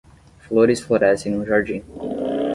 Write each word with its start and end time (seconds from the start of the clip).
Flores 0.39 0.79
florescem 0.81 1.31
no 1.35 1.45
jardim. 1.45 1.83